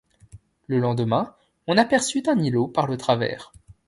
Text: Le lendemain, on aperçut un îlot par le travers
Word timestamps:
Le 0.65 0.79
lendemain, 0.79 1.35
on 1.67 1.77
aperçut 1.77 2.23
un 2.27 2.39
îlot 2.39 2.67
par 2.67 2.87
le 2.87 2.97
travers 2.97 3.53